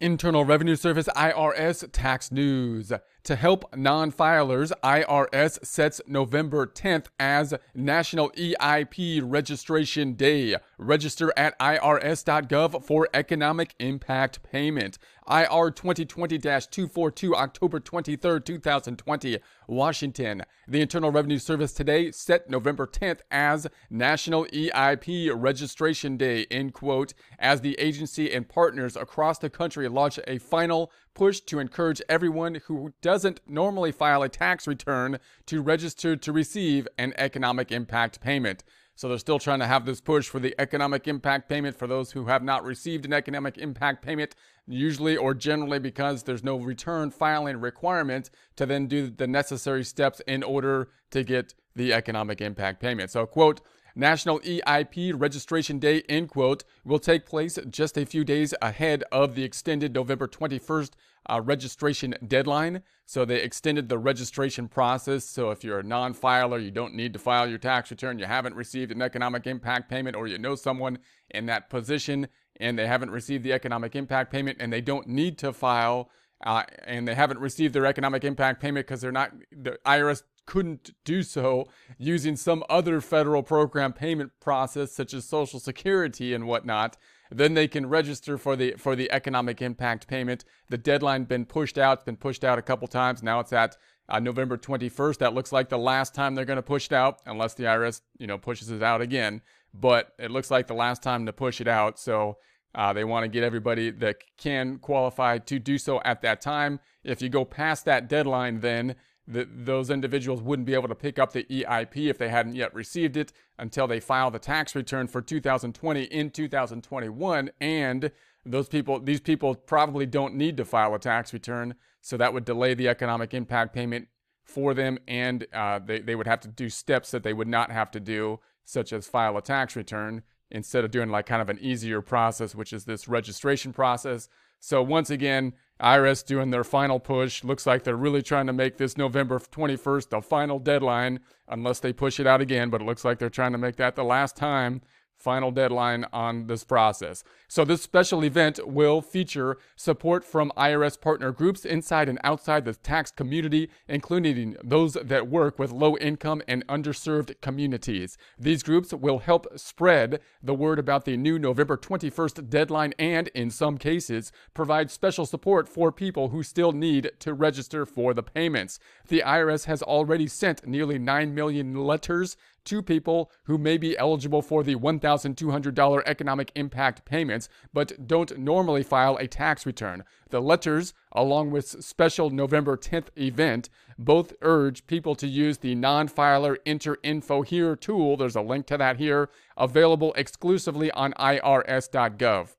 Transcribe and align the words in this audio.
Internal 0.00 0.44
Revenue 0.44 0.76
Service 0.76 1.08
IRS 1.16 1.90
tax 1.90 2.30
news. 2.30 2.92
To 3.26 3.34
help 3.34 3.74
non 3.74 4.12
filers, 4.12 4.70
IRS 4.84 5.66
sets 5.66 6.00
November 6.06 6.64
10th 6.64 7.06
as 7.18 7.54
National 7.74 8.30
EIP 8.30 9.20
Registration 9.20 10.12
Day. 10.12 10.54
Register 10.78 11.32
at 11.36 11.58
irs.gov 11.58 12.84
for 12.84 13.08
economic 13.12 13.74
impact 13.80 14.44
payment. 14.44 14.98
IR 15.28 15.72
2020 15.72 16.38
242, 16.38 17.34
October 17.34 17.80
23, 17.80 18.40
2020, 18.42 19.38
Washington. 19.66 20.42
The 20.68 20.80
Internal 20.80 21.10
Revenue 21.10 21.38
Service 21.38 21.72
today 21.72 22.12
set 22.12 22.48
November 22.48 22.86
10th 22.86 23.22
as 23.32 23.66
National 23.90 24.46
EIP 24.46 25.32
Registration 25.34 26.16
Day, 26.16 26.46
end 26.48 26.74
quote, 26.74 27.12
as 27.40 27.60
the 27.60 27.74
agency 27.80 28.32
and 28.32 28.48
partners 28.48 28.94
across 28.94 29.38
the 29.38 29.50
country 29.50 29.88
launch 29.88 30.20
a 30.28 30.38
final 30.38 30.92
push 31.16 31.40
to 31.40 31.58
encourage 31.58 32.00
everyone 32.08 32.60
who 32.66 32.92
doesn't 33.02 33.40
normally 33.48 33.90
file 33.90 34.22
a 34.22 34.28
tax 34.28 34.68
return 34.68 35.18
to 35.46 35.62
register 35.62 36.14
to 36.14 36.30
receive 36.30 36.86
an 36.98 37.14
economic 37.16 37.72
impact 37.72 38.20
payment. 38.20 38.62
So 38.94 39.08
they're 39.08 39.18
still 39.18 39.38
trying 39.38 39.58
to 39.60 39.66
have 39.66 39.84
this 39.84 40.00
push 40.00 40.28
for 40.28 40.38
the 40.38 40.54
economic 40.58 41.08
impact 41.08 41.48
payment 41.48 41.76
for 41.76 41.86
those 41.86 42.12
who 42.12 42.26
have 42.26 42.42
not 42.42 42.64
received 42.64 43.04
an 43.04 43.12
economic 43.12 43.58
impact 43.58 44.04
payment, 44.04 44.34
usually 44.66 45.16
or 45.16 45.34
generally 45.34 45.78
because 45.78 46.22
there's 46.22 46.44
no 46.44 46.56
return 46.56 47.10
filing 47.10 47.58
requirement 47.58 48.30
to 48.56 48.64
then 48.64 48.86
do 48.86 49.10
the 49.10 49.26
necessary 49.26 49.84
steps 49.84 50.20
in 50.26 50.42
order 50.42 50.88
to 51.10 51.24
get 51.24 51.54
the 51.74 51.92
economic 51.92 52.40
impact 52.40 52.80
payment. 52.80 53.10
So, 53.10 53.26
quote, 53.26 53.60
National 53.98 54.40
EIP 54.40 55.14
Registration 55.16 55.78
Day, 55.78 56.02
end 56.06 56.28
quote, 56.28 56.64
will 56.84 56.98
take 56.98 57.24
place 57.24 57.58
just 57.70 57.96
a 57.96 58.04
few 58.04 58.24
days 58.24 58.52
ahead 58.60 59.02
of 59.10 59.34
the 59.34 59.42
extended 59.42 59.94
November 59.94 60.28
21st 60.28 60.90
uh, 61.30 61.40
registration 61.42 62.14
deadline. 62.26 62.82
So 63.06 63.24
they 63.24 63.40
extended 63.40 63.88
the 63.88 63.96
registration 63.96 64.68
process. 64.68 65.24
So 65.24 65.50
if 65.50 65.64
you're 65.64 65.78
a 65.78 65.82
non 65.82 66.12
filer, 66.12 66.58
you 66.58 66.70
don't 66.70 66.94
need 66.94 67.14
to 67.14 67.18
file 67.18 67.48
your 67.48 67.58
tax 67.58 67.90
return, 67.90 68.18
you 68.18 68.26
haven't 68.26 68.54
received 68.54 68.92
an 68.92 69.00
economic 69.00 69.46
impact 69.46 69.88
payment, 69.88 70.14
or 70.14 70.26
you 70.26 70.36
know 70.36 70.56
someone 70.56 70.98
in 71.30 71.46
that 71.46 71.70
position 71.70 72.28
and 72.60 72.78
they 72.78 72.86
haven't 72.86 73.10
received 73.10 73.44
the 73.44 73.52
economic 73.52 73.96
impact 73.96 74.30
payment 74.30 74.58
and 74.60 74.72
they 74.72 74.80
don't 74.80 75.06
need 75.06 75.38
to 75.38 75.52
file. 75.52 76.10
Uh, 76.44 76.62
and 76.84 77.08
they 77.08 77.14
haven't 77.14 77.40
received 77.40 77.72
their 77.72 77.86
economic 77.86 78.22
impact 78.22 78.60
payment 78.60 78.86
because 78.86 79.00
they're 79.00 79.10
not 79.10 79.32
the 79.50 79.78
IRS 79.86 80.22
couldn't 80.46 80.92
do 81.04 81.22
so 81.22 81.66
using 81.98 82.36
some 82.36 82.64
other 82.70 83.00
federal 83.00 83.42
program 83.42 83.92
payment 83.92 84.32
process 84.40 84.92
such 84.92 85.12
as 85.12 85.24
social 85.24 85.60
security 85.60 86.32
and 86.32 86.46
whatnot. 86.46 86.96
Then 87.30 87.54
they 87.54 87.66
can 87.66 87.88
register 87.88 88.38
for 88.38 88.54
the 88.54 88.74
for 88.78 88.94
the 88.94 89.10
economic 89.10 89.60
impact 89.60 90.06
payment. 90.06 90.44
The 90.70 90.78
deadline 90.78 91.24
been 91.24 91.44
pushed 91.44 91.76
out 91.76 91.98
it's 91.98 92.04
been 92.04 92.16
pushed 92.16 92.44
out 92.44 92.58
a 92.58 92.62
couple 92.62 92.86
times. 92.86 93.22
Now 93.22 93.40
it's 93.40 93.52
at 93.52 93.76
uh, 94.08 94.20
november 94.20 94.56
21st 94.56 95.18
that 95.18 95.34
looks 95.34 95.50
like 95.50 95.68
the 95.68 95.76
last 95.76 96.14
time 96.14 96.36
they're 96.36 96.44
going 96.44 96.56
to 96.56 96.62
push 96.62 96.86
it 96.86 96.92
out 96.92 97.20
unless 97.26 97.54
the 97.54 97.64
irs 97.64 98.02
you 98.18 98.26
know 98.28 98.38
pushes 98.38 98.70
it 98.70 98.82
out 98.82 99.00
again. 99.00 99.42
But 99.74 100.12
it 100.18 100.30
looks 100.30 100.50
like 100.50 100.68
the 100.68 100.74
last 100.74 101.02
time 101.02 101.26
to 101.26 101.32
push 101.32 101.60
it 101.60 101.68
out. 101.68 101.98
So 101.98 102.38
uh, 102.74 102.92
they 102.92 103.04
want 103.04 103.24
to 103.24 103.28
get 103.28 103.42
everybody 103.42 103.90
that 103.90 104.16
can 104.38 104.78
qualify 104.78 105.38
to 105.38 105.58
do 105.58 105.78
so 105.78 106.00
at 106.04 106.22
that 106.22 106.40
time. 106.40 106.78
If 107.02 107.20
you 107.20 107.28
go 107.28 107.44
past 107.44 107.84
that 107.86 108.08
deadline 108.08 108.60
then 108.60 108.94
those 109.28 109.90
individuals 109.90 110.40
wouldn't 110.40 110.66
be 110.66 110.74
able 110.74 110.88
to 110.88 110.94
pick 110.94 111.18
up 111.18 111.32
the 111.32 111.44
EIP 111.44 112.08
if 112.08 112.16
they 112.16 112.28
hadn't 112.28 112.54
yet 112.54 112.72
received 112.74 113.16
it 113.16 113.32
until 113.58 113.86
they 113.86 113.98
file 113.98 114.30
the 114.30 114.38
tax 114.38 114.74
return 114.74 115.08
for 115.08 115.20
2020 115.20 116.04
in 116.04 116.30
2021 116.30 117.50
and 117.60 118.12
those 118.44 118.68
people 118.68 119.00
these 119.00 119.20
people 119.20 119.56
probably 119.56 120.06
don't 120.06 120.34
need 120.34 120.56
to 120.56 120.64
file 120.64 120.94
a 120.94 120.98
tax 120.98 121.32
return 121.32 121.74
so 122.00 122.16
that 122.16 122.32
would 122.32 122.44
delay 122.44 122.72
the 122.72 122.86
economic 122.88 123.34
impact 123.34 123.74
payment 123.74 124.06
for 124.44 124.74
them. 124.74 124.98
And 125.06 125.46
uh, 125.52 125.80
they, 125.80 125.98
they 125.98 126.14
would 126.14 126.28
have 126.28 126.40
to 126.40 126.48
do 126.48 126.70
steps 126.70 127.10
that 127.10 127.24
they 127.24 127.32
would 127.32 127.48
not 127.48 127.72
have 127.72 127.90
to 127.90 128.00
do 128.00 128.38
such 128.64 128.92
as 128.92 129.06
file 129.06 129.36
a 129.36 129.42
tax 129.42 129.76
return 129.76 130.22
instead 130.50 130.84
of 130.84 130.92
doing 130.92 131.10
like 131.10 131.26
kind 131.26 131.42
of 131.42 131.48
an 131.48 131.58
easier 131.60 132.00
process 132.00 132.54
which 132.54 132.72
is 132.72 132.84
this 132.84 133.08
registration 133.08 133.72
process 133.72 134.28
so 134.66 134.82
once 134.82 135.10
again 135.10 135.52
IRS 135.80 136.26
doing 136.26 136.50
their 136.50 136.64
final 136.64 136.98
push. 136.98 137.44
Looks 137.44 137.66
like 137.66 137.84
they're 137.84 137.94
really 137.94 138.20
trying 138.20 138.48
to 138.48 138.52
make 138.52 138.78
this 138.78 138.96
November 138.96 139.38
21st 139.38 140.08
the 140.08 140.20
final 140.20 140.58
deadline, 140.58 141.20
unless 141.46 141.78
they 141.78 141.92
push 141.92 142.18
it 142.18 142.26
out 142.26 142.40
again. 142.40 142.68
But 142.68 142.80
it 142.80 142.84
looks 142.84 143.04
like 143.04 143.20
they're 143.20 143.30
trying 143.30 143.52
to 143.52 143.58
make 143.58 143.76
that 143.76 143.94
the 143.94 144.02
last 144.02 144.36
time 144.36 144.82
final 145.18 145.50
deadline 145.50 146.06
on 146.12 146.46
this 146.46 146.64
process. 146.64 147.24
So, 147.48 147.64
this 147.64 147.82
special 147.82 148.24
event 148.24 148.60
will 148.66 149.00
feature 149.00 149.58
support 149.74 150.24
from 150.24 150.52
IRS 150.56 151.00
partner 151.00 151.32
groups 151.32 151.64
inside 151.64 152.08
and 152.08 152.18
outside 152.24 152.64
the 152.64 152.74
tax 152.74 153.10
community, 153.10 153.70
including 153.88 154.56
those 154.62 154.94
that 154.94 155.28
work 155.28 155.58
with 155.58 155.72
low 155.72 155.96
income 155.96 156.42
and 156.46 156.66
underserved 156.66 157.40
communities. 157.40 158.18
These 158.38 158.62
groups 158.62 158.92
will 158.92 159.18
help 159.18 159.46
spread 159.58 160.20
the 160.42 160.54
word 160.54 160.78
about 160.78 161.04
the 161.04 161.16
new 161.16 161.38
November 161.38 161.76
21st 161.76 162.48
deadline 162.48 162.94
and, 162.98 163.28
in 163.28 163.50
some 163.50 163.78
cases, 163.78 164.32
provide 164.54 164.90
special 164.90 165.26
support 165.26 165.68
for 165.68 165.90
people 165.92 166.28
who 166.28 166.42
still 166.42 166.72
need 166.72 167.10
to 167.20 167.34
register 167.34 167.86
for 167.86 168.14
the 168.14 168.22
payments. 168.22 168.78
The 169.08 169.22
IRS 169.24 169.64
has 169.66 169.82
already 169.82 170.26
sent 170.26 170.66
nearly 170.66 170.98
9 170.98 171.34
million 171.34 171.74
letters 171.74 172.36
to 172.66 172.82
people 172.82 173.30
who 173.44 173.58
may 173.58 173.76
be 173.78 173.96
eligible 173.98 174.42
for 174.42 174.62
the 174.62 174.76
$1,200 174.76 176.02
economic 176.06 176.52
impact 176.54 177.04
payments 177.04 177.48
but 177.72 178.06
don't 178.06 178.38
normally 178.38 178.82
file 178.82 179.16
a 179.16 179.26
tax 179.26 179.64
return. 179.64 180.04
The 180.30 180.40
letters, 180.40 180.92
along 181.12 181.50
with 181.50 181.82
special 181.84 182.30
November 182.30 182.76
10th 182.76 183.08
event, 183.16 183.68
both 183.98 184.34
urge 184.42 184.86
people 184.86 185.14
to 185.16 185.26
use 185.26 185.58
the 185.58 185.74
non-filer 185.74 186.58
enter 186.66 186.98
info 187.02 187.42
here 187.42 187.74
tool. 187.76 188.16
There's 188.16 188.36
a 188.36 188.42
link 188.42 188.66
to 188.66 188.76
that 188.76 188.98
here, 188.98 189.30
available 189.56 190.12
exclusively 190.14 190.90
on 190.90 191.12
irs.gov. 191.14 192.56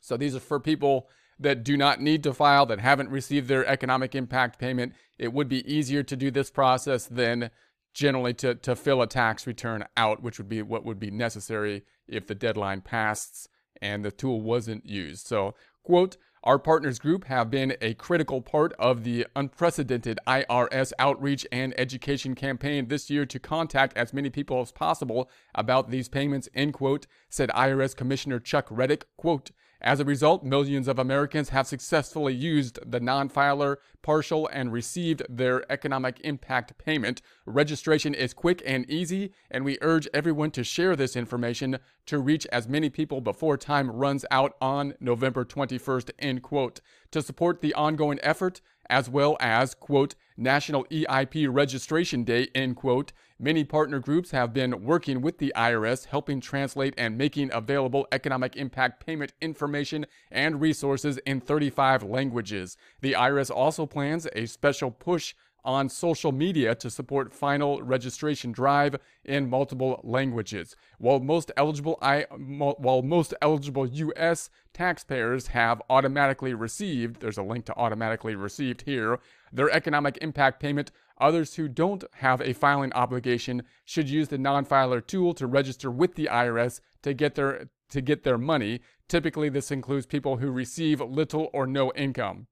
So 0.00 0.16
these 0.16 0.36
are 0.36 0.40
for 0.40 0.60
people 0.60 1.08
that 1.38 1.64
do 1.64 1.76
not 1.76 2.00
need 2.00 2.22
to 2.22 2.32
file, 2.32 2.64
that 2.66 2.80
haven't 2.80 3.10
received 3.10 3.48
their 3.48 3.66
economic 3.66 4.14
impact 4.14 4.58
payment. 4.58 4.94
It 5.18 5.32
would 5.32 5.48
be 5.48 5.70
easier 5.70 6.02
to 6.02 6.16
do 6.16 6.30
this 6.30 6.50
process 6.50 7.06
than 7.06 7.50
generally 7.96 8.34
to, 8.34 8.54
to 8.54 8.76
fill 8.76 9.00
a 9.00 9.06
tax 9.06 9.46
return 9.46 9.82
out, 9.96 10.22
which 10.22 10.36
would 10.36 10.50
be 10.50 10.60
what 10.60 10.84
would 10.84 11.00
be 11.00 11.10
necessary 11.10 11.82
if 12.06 12.26
the 12.26 12.34
deadline 12.34 12.82
passed 12.82 13.48
and 13.80 14.04
the 14.04 14.10
tool 14.10 14.42
wasn't 14.42 14.84
used. 14.84 15.26
So, 15.26 15.54
quote, 15.82 16.18
our 16.44 16.58
partners 16.58 16.98
group 16.98 17.24
have 17.24 17.50
been 17.50 17.74
a 17.80 17.94
critical 17.94 18.42
part 18.42 18.74
of 18.74 19.02
the 19.02 19.26
unprecedented 19.34 20.18
IRS 20.26 20.92
outreach 20.98 21.46
and 21.50 21.74
education 21.78 22.34
campaign 22.34 22.88
this 22.88 23.08
year 23.08 23.24
to 23.24 23.38
contact 23.38 23.96
as 23.96 24.12
many 24.12 24.28
people 24.28 24.60
as 24.60 24.72
possible 24.72 25.30
about 25.54 25.90
these 25.90 26.10
payments, 26.10 26.50
end 26.54 26.74
quote, 26.74 27.06
said 27.30 27.48
IRS 27.48 27.96
Commissioner 27.96 28.38
Chuck 28.38 28.68
Rettig, 28.68 29.04
quote, 29.16 29.52
as 29.80 30.00
a 30.00 30.04
result, 30.04 30.42
millions 30.42 30.88
of 30.88 30.98
Americans 30.98 31.50
have 31.50 31.66
successfully 31.66 32.34
used 32.34 32.78
the 32.90 33.00
non 33.00 33.28
filer 33.28 33.78
partial 34.02 34.48
and 34.52 34.72
received 34.72 35.22
their 35.28 35.70
economic 35.70 36.20
impact 36.20 36.78
payment. 36.78 37.20
Registration 37.44 38.14
is 38.14 38.32
quick 38.32 38.62
and 38.64 38.88
easy, 38.90 39.32
and 39.50 39.64
we 39.64 39.78
urge 39.82 40.08
everyone 40.14 40.50
to 40.52 40.64
share 40.64 40.96
this 40.96 41.16
information 41.16 41.78
to 42.06 42.18
reach 42.18 42.46
as 42.52 42.68
many 42.68 42.88
people 42.88 43.20
before 43.20 43.56
time 43.56 43.90
runs 43.90 44.24
out 44.30 44.56
on 44.60 44.94
November 45.00 45.44
21st. 45.44 46.10
End 46.18 46.42
quote. 46.42 46.80
To 47.10 47.20
support 47.20 47.60
the 47.60 47.74
ongoing 47.74 48.18
effort, 48.22 48.60
as 48.90 49.08
well 49.08 49.36
as, 49.40 49.74
quote, 49.74 50.14
National 50.36 50.84
EIP 50.86 51.48
Registration 51.50 52.24
Day, 52.24 52.48
end 52.54 52.76
quote. 52.76 53.12
Many 53.38 53.64
partner 53.64 53.98
groups 54.00 54.30
have 54.30 54.52
been 54.52 54.84
working 54.84 55.20
with 55.20 55.38
the 55.38 55.52
IRS, 55.56 56.06
helping 56.06 56.40
translate 56.40 56.94
and 56.96 57.18
making 57.18 57.50
available 57.52 58.06
economic 58.12 58.56
impact 58.56 59.04
payment 59.04 59.32
information 59.40 60.06
and 60.30 60.60
resources 60.60 61.18
in 61.26 61.40
35 61.40 62.02
languages. 62.02 62.76
The 63.00 63.12
IRS 63.12 63.50
also 63.50 63.86
plans 63.86 64.26
a 64.34 64.46
special 64.46 64.90
push 64.90 65.34
on 65.66 65.88
social 65.88 66.32
media 66.32 66.74
to 66.76 66.88
support 66.88 67.34
final 67.34 67.82
registration 67.82 68.52
drive 68.52 68.96
in 69.24 69.50
multiple 69.50 70.00
languages. 70.04 70.76
While 70.98 71.20
most 71.20 71.50
eligible 71.56 71.98
I, 72.00 72.26
while 72.30 73.02
most 73.02 73.34
eligible 73.42 73.86
US 73.86 74.48
taxpayers 74.72 75.48
have 75.48 75.82
automatically 75.90 76.54
received, 76.54 77.20
there's 77.20 77.36
a 77.36 77.42
link 77.42 77.64
to 77.66 77.76
automatically 77.76 78.36
received 78.36 78.82
here, 78.82 79.18
their 79.52 79.70
economic 79.70 80.18
impact 80.22 80.60
payment, 80.60 80.92
others 81.20 81.56
who 81.56 81.68
don't 81.68 82.04
have 82.14 82.40
a 82.40 82.52
filing 82.52 82.92
obligation 82.92 83.62
should 83.84 84.08
use 84.08 84.28
the 84.28 84.38
non-filer 84.38 85.00
tool 85.00 85.34
to 85.34 85.46
register 85.46 85.90
with 85.90 86.14
the 86.14 86.28
IRS 86.30 86.80
to 87.02 87.12
get 87.12 87.34
their 87.34 87.68
to 87.88 88.00
get 88.00 88.24
their 88.24 88.38
money. 88.38 88.80
Typically 89.08 89.48
this 89.48 89.70
includes 89.70 90.06
people 90.06 90.38
who 90.38 90.50
receive 90.50 91.00
little 91.00 91.50
or 91.52 91.66
no 91.66 91.92
income. 91.92 92.46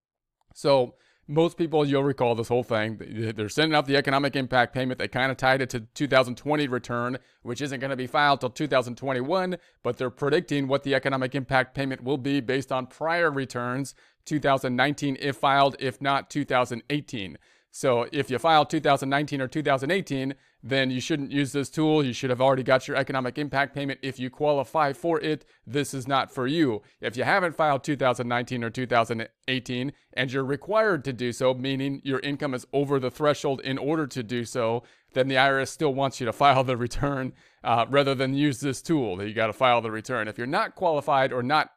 So 0.54 0.94
most 1.26 1.56
people, 1.56 1.86
you'll 1.86 2.04
recall 2.04 2.34
this 2.34 2.48
whole 2.48 2.62
thing. 2.62 2.98
They're 3.34 3.48
sending 3.48 3.74
out 3.74 3.86
the 3.86 3.96
economic 3.96 4.36
impact 4.36 4.74
payment. 4.74 4.98
They 4.98 5.08
kind 5.08 5.30
of 5.30 5.36
tied 5.36 5.62
it 5.62 5.70
to 5.70 5.80
2020 5.80 6.68
return, 6.68 7.18
which 7.42 7.62
isn't 7.62 7.80
going 7.80 7.90
to 7.90 7.96
be 7.96 8.06
filed 8.06 8.40
till 8.40 8.50
2021, 8.50 9.56
but 9.82 9.96
they're 9.96 10.10
predicting 10.10 10.68
what 10.68 10.82
the 10.82 10.94
economic 10.94 11.34
impact 11.34 11.74
payment 11.74 12.04
will 12.04 12.18
be 12.18 12.40
based 12.40 12.70
on 12.70 12.86
prior 12.86 13.30
returns 13.30 13.94
2019 14.26 15.16
if 15.20 15.36
filed, 15.36 15.76
if 15.78 16.00
not 16.00 16.30
2018. 16.30 17.38
So 17.76 18.06
if 18.12 18.30
you 18.30 18.38
filed 18.38 18.70
2019 18.70 19.40
or 19.40 19.48
2018, 19.48 20.36
then 20.62 20.92
you 20.92 21.00
shouldn't 21.00 21.32
use 21.32 21.50
this 21.50 21.68
tool. 21.68 22.04
You 22.04 22.12
should 22.12 22.30
have 22.30 22.40
already 22.40 22.62
got 22.62 22.86
your 22.86 22.96
economic 22.96 23.36
impact 23.36 23.74
payment. 23.74 23.98
If 24.00 24.20
you 24.20 24.30
qualify 24.30 24.92
for 24.92 25.20
it, 25.20 25.44
this 25.66 25.92
is 25.92 26.06
not 26.06 26.32
for 26.32 26.46
you. 26.46 26.82
If 27.00 27.16
you 27.16 27.24
haven't 27.24 27.56
filed 27.56 27.82
2019 27.82 28.62
or 28.62 28.70
2018 28.70 29.92
and 30.12 30.32
you're 30.32 30.44
required 30.44 31.02
to 31.02 31.12
do 31.12 31.32
so, 31.32 31.52
meaning 31.52 32.00
your 32.04 32.20
income 32.20 32.54
is 32.54 32.64
over 32.72 33.00
the 33.00 33.10
threshold 33.10 33.60
in 33.62 33.76
order 33.76 34.06
to 34.06 34.22
do 34.22 34.44
so, 34.44 34.84
then 35.14 35.26
the 35.26 35.34
IRS 35.34 35.66
still 35.66 35.94
wants 35.94 36.20
you 36.20 36.26
to 36.26 36.32
file 36.44 36.62
the 36.62 36.76
return 36.76 37.32
uh, 37.64 37.86
rather 37.90 38.14
than 38.14 38.34
use 38.34 38.60
this 38.60 38.82
tool 38.82 39.16
that 39.16 39.26
you 39.26 39.34
got 39.34 39.48
to 39.48 39.52
file 39.52 39.80
the 39.80 39.90
return. 39.90 40.28
If 40.28 40.38
you're 40.38 40.46
not 40.46 40.76
qualified 40.76 41.32
or 41.32 41.42
not 41.42 41.72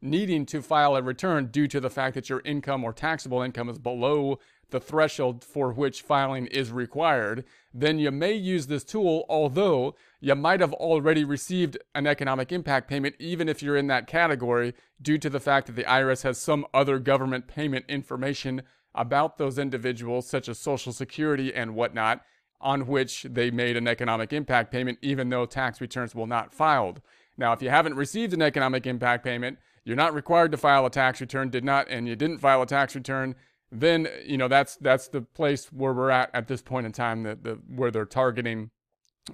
needing 0.00 0.44
to 0.44 0.60
file 0.60 0.96
a 0.96 1.02
return 1.02 1.46
due 1.46 1.68
to 1.68 1.78
the 1.78 1.90
fact 1.90 2.14
that 2.14 2.28
your 2.28 2.40
income 2.44 2.82
or 2.84 2.92
taxable 2.92 3.42
income 3.42 3.68
is 3.68 3.78
below 3.78 4.38
the 4.72 4.80
threshold 4.80 5.44
for 5.44 5.72
which 5.72 6.02
filing 6.02 6.46
is 6.48 6.72
required, 6.72 7.44
then 7.72 7.98
you 7.98 8.10
may 8.10 8.32
use 8.32 8.66
this 8.66 8.84
tool, 8.84 9.24
although 9.28 9.94
you 10.20 10.34
might 10.34 10.60
have 10.60 10.72
already 10.74 11.24
received 11.24 11.78
an 11.94 12.06
economic 12.06 12.50
impact 12.50 12.88
payment, 12.88 13.14
even 13.18 13.48
if 13.48 13.62
you're 13.62 13.76
in 13.76 13.86
that 13.86 14.06
category, 14.06 14.74
due 15.00 15.18
to 15.18 15.30
the 15.30 15.40
fact 15.40 15.68
that 15.68 15.76
the 15.76 15.84
IRS 15.84 16.22
has 16.22 16.38
some 16.38 16.66
other 16.74 16.98
government 16.98 17.46
payment 17.46 17.84
information 17.88 18.62
about 18.94 19.38
those 19.38 19.58
individuals, 19.58 20.28
such 20.28 20.48
as 20.48 20.58
Social 20.58 20.92
Security 20.92 21.54
and 21.54 21.74
whatnot, 21.74 22.22
on 22.60 22.86
which 22.86 23.22
they 23.24 23.50
made 23.50 23.76
an 23.76 23.88
economic 23.88 24.32
impact 24.32 24.70
payment, 24.70 24.98
even 25.02 25.28
though 25.30 25.46
tax 25.46 25.80
returns 25.80 26.14
will 26.14 26.26
not 26.26 26.52
filed. 26.52 27.00
Now, 27.36 27.52
if 27.52 27.62
you 27.62 27.70
haven't 27.70 27.96
received 27.96 28.34
an 28.34 28.42
economic 28.42 28.86
impact 28.86 29.24
payment, 29.24 29.58
you're 29.84 29.96
not 29.96 30.14
required 30.14 30.52
to 30.52 30.58
file 30.58 30.86
a 30.86 30.90
tax 30.90 31.20
return, 31.20 31.50
did 31.50 31.64
not, 31.64 31.88
and 31.88 32.06
you 32.06 32.14
didn't 32.14 32.38
file 32.38 32.62
a 32.62 32.66
tax 32.66 32.94
return, 32.94 33.34
then 33.72 34.06
you 34.24 34.36
know 34.36 34.48
that's 34.48 34.76
that's 34.76 35.08
the 35.08 35.22
place 35.22 35.72
where 35.72 35.94
we're 35.94 36.10
at 36.10 36.30
at 36.34 36.46
this 36.46 36.60
point 36.60 36.84
in 36.86 36.92
time 36.92 37.22
that 37.22 37.42
the, 37.42 37.58
where 37.74 37.90
they're 37.90 38.04
targeting 38.04 38.70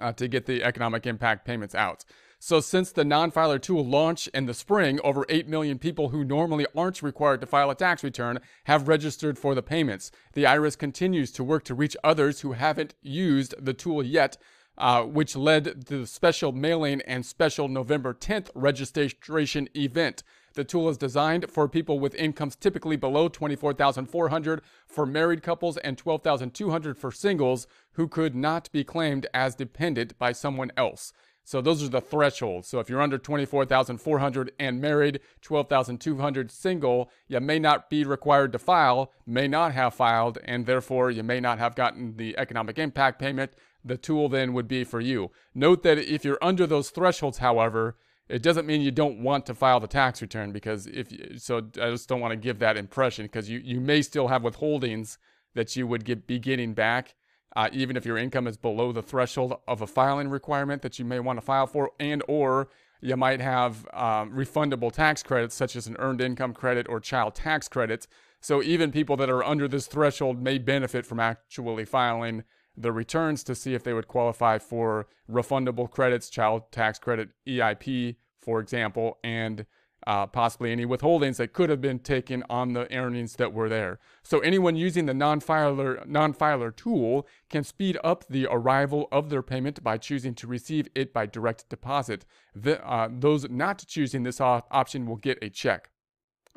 uh, 0.01 0.13
to 0.13 0.29
get 0.29 0.47
the 0.47 0.63
economic 0.63 1.07
impact 1.07 1.45
payments 1.45 1.75
out. 1.75 2.05
So 2.41 2.61
since 2.61 2.93
the 2.93 3.05
non-filer 3.05 3.59
tool 3.59 3.85
launched 3.85 4.29
in 4.29 4.47
the 4.47 4.55
spring, 4.55 5.01
over 5.03 5.27
8 5.29 5.49
million 5.49 5.77
people 5.77 6.11
who 6.11 6.23
normally 6.23 6.67
aren't 6.77 7.03
required 7.03 7.41
to 7.41 7.49
file 7.49 7.69
a 7.69 7.75
tax 7.75 8.05
return 8.05 8.39
have 8.65 8.87
registered 8.87 9.37
for 9.37 9.57
the 9.57 9.63
payments. 9.63 10.13
The 10.35 10.45
IRS 10.45 10.79
continues 10.79 11.33
to 11.33 11.43
work 11.43 11.65
to 11.65 11.75
reach 11.75 11.97
others 12.05 12.43
who 12.43 12.53
haven't 12.53 12.95
used 13.03 13.57
the 13.59 13.75
tool 13.75 14.05
yet, 14.05 14.37
uh, 14.79 15.03
which 15.03 15.37
led 15.37 15.65
to 15.65 15.75
the 15.75 16.07
special 16.07 16.53
mailing 16.53 17.03
and 17.03 17.27
special 17.27 17.69
November 17.69 18.15
10th 18.15 18.49
registration 18.55 19.69
event. 19.77 20.23
The 20.55 20.65
tool 20.65 20.89
is 20.89 20.97
designed 20.97 21.51
for 21.51 21.69
people 21.69 22.01
with 22.01 22.15
incomes 22.15 22.57
typically 22.57 22.97
below 22.97 23.29
24,400 23.29 24.63
for 24.87 25.07
married 25.07 25.43
couples 25.43 25.77
and 25.77 25.99
12,200 25.99 26.97
for 26.97 27.13
singles 27.13 27.67
who 27.93 28.09
could 28.09 28.35
not 28.35 28.71
be 28.73 28.83
claimed 28.83 29.27
as 29.35 29.55
dependent 29.55 30.19
by 30.19 30.33
someone 30.33 30.73
else. 30.77 31.13
So 31.49 31.63
those 31.63 31.83
are 31.83 31.89
the 31.89 32.03
thresholds. 32.03 32.69
So 32.69 32.79
if 32.79 32.91
you're 32.91 33.01
under 33.01 33.17
24,400 33.17 34.53
and 34.59 34.83
married, 34.83 35.21
12,200 35.41 36.51
single, 36.51 37.11
you 37.27 37.41
may 37.41 37.59
not 37.59 37.89
be 37.89 38.05
required 38.05 38.53
to 38.53 38.59
file, 38.59 39.13
may 39.27 39.49
not 39.49 39.73
have 39.73 39.95
filed, 39.95 40.39
and 40.45 40.67
therefore 40.67 41.11
you 41.11 41.23
may 41.23 41.41
not 41.41 41.59
have 41.59 41.75
gotten 41.75 42.19
the 42.19 42.37
economic 42.37 42.79
impact 42.79 43.19
payment. 43.19 43.53
The 43.85 43.97
tool 43.97 44.29
then 44.29 44.53
would 44.53 44.69
be 44.69 44.85
for 44.85 45.01
you. 45.01 45.31
Note 45.55 45.83
that 45.83 45.99
if 45.99 46.25
you're 46.25 46.39
under 46.43 46.67
those 46.67 46.91
thresholds, 46.91 47.39
however, 47.39 47.97
it 48.29 48.43
doesn't 48.43 48.67
mean 48.67 48.83
you 48.83 48.91
don't 48.91 49.23
want 49.23 49.47
to 49.47 49.55
file 49.55 49.81
the 49.81 49.87
tax 49.87 50.21
return 50.21 50.53
because 50.53 50.87
if 50.87 51.13
so 51.41 51.59
I 51.81 51.91
just 51.91 52.09
don't 52.09 52.21
want 52.21 52.33
to 52.33 52.37
give 52.37 52.59
that 52.59 52.77
impression 52.77 53.25
because 53.25 53.49
you, 53.49 53.59
you 53.59 53.81
may 53.81 54.03
still 54.03 54.29
have 54.29 54.43
withholdings 54.43 55.17
that 55.55 55.75
you 55.77 55.87
would 55.87 56.05
get, 56.05 56.27
be 56.27 56.39
getting 56.39 56.75
back 56.75 57.15
uh, 57.57 57.69
even 57.73 57.97
if 57.97 58.05
your 58.05 58.19
income 58.19 58.47
is 58.47 58.57
below 58.57 58.93
the 58.93 59.03
threshold 59.03 59.55
of 59.67 59.81
a 59.81 59.87
filing 59.87 60.29
requirement 60.29 60.83
that 60.83 60.99
you 60.99 61.05
may 61.05 61.19
want 61.19 61.39
to 61.39 61.45
file 61.45 61.67
for 61.67 61.91
and 61.99 62.23
or 62.29 62.69
you 63.01 63.17
might 63.17 63.41
have 63.41 63.87
um, 63.95 64.33
refundable 64.33 64.93
tax 64.93 65.23
credits 65.23 65.55
such 65.55 65.75
as 65.75 65.87
an 65.87 65.97
earned 65.99 66.21
income 66.21 66.53
credit 66.53 66.87
or 66.89 67.01
child 67.01 67.35
tax 67.35 67.67
credits 67.67 68.07
so 68.41 68.63
even 68.63 68.93
people 68.93 69.17
that 69.17 69.31
are 69.31 69.43
under 69.43 69.67
this 69.67 69.87
threshold 69.87 70.41
may 70.41 70.59
benefit 70.59 71.07
from 71.07 71.19
actually 71.19 71.85
filing 71.85 72.45
the 72.81 72.93
returns 72.93 73.43
to 73.45 73.55
see 73.55 73.75
if 73.75 73.83
they 73.83 73.93
would 73.93 74.09
qualify 74.09 74.59
for 74.59 75.09
refundable 75.31 75.91
credits, 75.91 76.31
child 76.31 76.71
tax 76.71 76.99
credit, 76.99 77.31
EIP, 77.47 78.17
for 78.39 78.61
example, 78.61 79.19
and 79.25 79.67
uh, 80.07 80.27
possibly 80.27 80.71
any 80.71 80.87
withholdings 80.87 81.37
that 81.37 81.53
could 81.53 81.69
have 81.69 81.81
been 81.81 81.99
taken 81.99 82.45
on 82.49 82.73
the 82.73 82.91
earnings 82.95 83.37
that 83.37 83.53
were 83.53 83.69
there. 83.69 83.99
So 84.23 84.39
anyone 84.39 84.77
using 84.77 85.07
the 85.07 85.15
non-filer 85.15 86.05
non-filer 86.07 86.71
tool 86.71 87.27
can 87.51 87.65
speed 87.65 87.99
up 88.05 88.25
the 88.29 88.47
arrival 88.51 89.09
of 89.11 89.29
their 89.29 89.43
payment 89.43 89.83
by 89.83 89.99
choosing 89.99 90.35
to 90.37 90.47
receive 90.47 90.89
it 90.95 91.13
by 91.13 91.27
direct 91.27 91.69
deposit. 91.69 92.25
The, 92.55 92.85
uh, 92.89 93.09
those 93.11 93.51
not 93.51 93.85
choosing 93.87 94.23
this 94.23 94.41
option 94.41 95.07
will 95.07 95.17
get 95.17 95.39
a 95.43 95.51
check. 95.51 95.91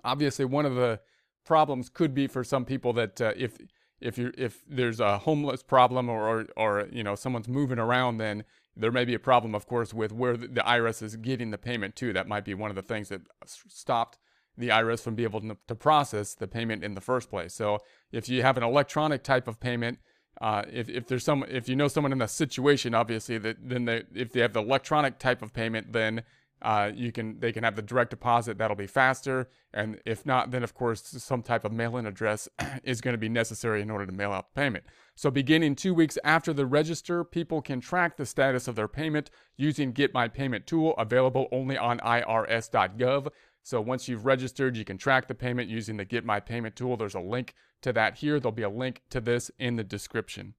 Obviously, 0.03 0.45
one 0.45 0.65
of 0.65 0.75
the 0.75 1.01
problems 1.43 1.89
could 1.89 2.13
be 2.13 2.27
for 2.27 2.43
some 2.43 2.63
people 2.63 2.93
that 2.93 3.19
uh, 3.19 3.33
if 3.35 3.57
if 4.01 4.17
you 4.17 4.31
if 4.37 4.63
there's 4.67 4.99
a 4.99 5.19
homeless 5.19 5.63
problem 5.63 6.09
or, 6.09 6.27
or, 6.27 6.45
or 6.57 6.87
you 6.91 7.03
know 7.03 7.15
someone's 7.15 7.47
moving 7.47 7.79
around, 7.79 8.17
then 8.17 8.43
there 8.75 8.91
may 8.91 9.05
be 9.05 9.13
a 9.13 9.19
problem, 9.19 9.53
of 9.53 9.67
course, 9.67 9.93
with 9.93 10.11
where 10.11 10.37
the, 10.37 10.47
IRS 10.47 11.03
is 11.03 11.15
getting 11.17 11.51
the 11.51 11.57
payment 11.57 11.95
to. 11.97 12.13
That 12.13 12.27
might 12.27 12.45
be 12.45 12.53
one 12.53 12.69
of 12.71 12.75
the 12.75 12.81
things 12.81 13.09
that 13.09 13.21
stopped 13.45 14.17
the 14.57 14.69
IRS 14.69 15.01
from 15.01 15.15
being 15.15 15.29
able 15.29 15.41
to, 15.41 15.57
to 15.67 15.75
process 15.75 16.33
the 16.33 16.47
payment 16.47 16.83
in 16.83 16.95
the 16.95 17.01
first 17.01 17.29
place. 17.29 17.53
So 17.53 17.79
if 18.11 18.29
you 18.29 18.41
have 18.41 18.57
an 18.57 18.63
electronic 18.63 19.23
type 19.23 19.47
of 19.47 19.59
payment, 19.59 19.99
uh, 20.39 20.63
if, 20.71 20.89
if 20.89 21.07
there's 21.07 21.23
some 21.23 21.43
if 21.49 21.69
you 21.69 21.75
know 21.75 21.87
someone 21.87 22.11
in 22.11 22.21
a 22.21 22.27
situation, 22.27 22.95
obviously 22.95 23.37
that 23.37 23.57
then 23.61 23.85
they 23.85 24.03
if 24.13 24.31
they 24.31 24.39
have 24.39 24.53
the 24.53 24.61
electronic 24.61 25.19
type 25.19 25.41
of 25.41 25.53
payment, 25.53 25.93
then 25.93 26.23
uh, 26.61 26.91
you 26.93 27.11
can 27.11 27.39
they 27.39 27.51
can 27.51 27.63
have 27.63 27.75
the 27.75 27.81
direct 27.81 28.09
deposit 28.09 28.57
that'll 28.57 28.75
be 28.75 28.87
faster. 28.87 29.49
And 29.73 29.99
if 30.05 30.25
not 30.25 30.51
then 30.51 30.63
of 30.63 30.73
course 30.73 31.01
some 31.01 31.41
type 31.41 31.65
of 31.65 31.71
mail-in 31.71 32.05
address 32.05 32.47
is 32.83 33.01
going 33.01 33.13
to 33.13 33.17
be 33.17 33.29
necessary 33.29 33.81
in 33.81 33.89
order 33.89 34.05
to 34.05 34.11
mail 34.11 34.31
out 34.31 34.53
the 34.53 34.59
payment. 34.59 34.83
So 35.15 35.31
beginning 35.31 35.75
two 35.75 35.93
weeks 35.93 36.17
after 36.23 36.53
the 36.53 36.65
register 36.65 37.23
people 37.23 37.61
can 37.61 37.79
track 37.79 38.17
the 38.17 38.25
status 38.25 38.67
of 38.67 38.75
their 38.75 38.87
payment 38.87 39.29
using 39.57 39.91
get 39.91 40.13
my 40.13 40.27
payment 40.27 40.67
tool 40.67 40.93
available 40.97 41.47
only 41.51 41.77
on 41.77 41.99
irs.gov 41.99 43.29
so 43.63 43.79
once 43.79 44.07
you've 44.07 44.25
registered 44.25 44.75
you 44.75 44.85
can 44.85 44.97
track 44.97 45.27
the 45.27 45.35
payment 45.35 45.69
using 45.69 45.97
the 45.97 46.05
get 46.05 46.25
my 46.25 46.39
payment 46.39 46.75
tool. 46.75 46.97
There's 46.97 47.15
a 47.15 47.19
link 47.19 47.53
to 47.81 47.93
that 47.93 48.17
here. 48.17 48.39
There'll 48.39 48.51
be 48.51 48.63
a 48.63 48.69
link 48.69 49.01
to 49.09 49.21
this 49.21 49.51
in 49.59 49.75
the 49.75 49.83
description 49.83 50.55